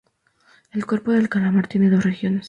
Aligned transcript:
El 0.71 0.87
cuerpo 0.87 1.11
del 1.11 1.29
calamar 1.29 1.67
tiene 1.67 1.91
dos 1.91 2.03
regiones. 2.03 2.39